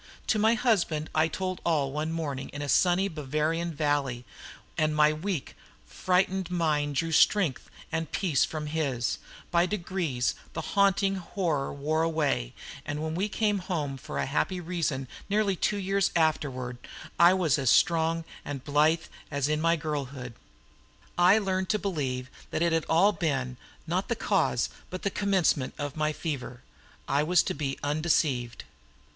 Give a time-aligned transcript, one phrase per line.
[0.33, 4.25] To my husband I told all one morning in a sunny Bavarian valley,
[4.75, 9.19] and my weak, frightened mind drew strength and peace from his;
[9.51, 12.53] by degrees the haunting horror wore away,
[12.83, 16.79] and when we came home for a happy reason nearly two years afterward,
[17.19, 20.33] I was as strong and blithe as in my girlhood.
[21.15, 23.55] I had learned to believe that it had all been,
[23.85, 26.63] not the cause, but the commencement of my fever.
[27.07, 28.63] I was to be undeceived.